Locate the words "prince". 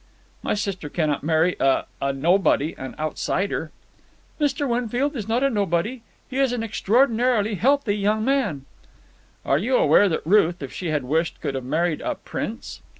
12.15-12.81